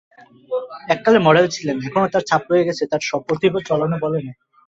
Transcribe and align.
এককালে 0.89 1.19
মডেল 1.19 1.45
ছিলেন, 1.47 1.77
এখনো 1.87 2.07
তার 2.07 2.23
ছাপ 2.25 2.43
রয়ে 2.49 2.67
গেছে 2.67 2.83
তাঁর 2.91 3.01
সপ্রতিভ 3.09 3.51
চলনে-বলনে। 3.67 4.31